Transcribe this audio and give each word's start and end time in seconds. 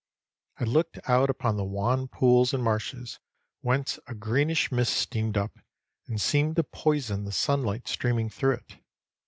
I 0.59 0.63
looked 0.63 0.97
out 1.07 1.29
upon 1.29 1.57
the 1.57 1.63
wan 1.63 2.07
pools 2.07 2.55
and 2.55 2.63
marshes, 2.63 3.19
whence 3.61 3.99
a 4.07 4.15
greenish 4.15 4.71
mist 4.71 4.95
steamed 4.95 5.37
up, 5.37 5.59
and 6.07 6.19
seemed 6.19 6.55
to 6.55 6.63
poison 6.63 7.23
the 7.23 7.31
sunlight 7.31 7.87
streaming 7.87 8.31
through 8.31 8.53
it. 8.53 8.77